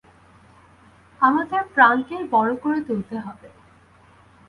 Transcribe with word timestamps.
আমাদের 1.21 1.61
প্রাণকেই 1.73 2.23
বড়ো 2.31 2.55
করে 2.55 2.79
তুলতে 2.87 3.15
হবে। 3.19 3.47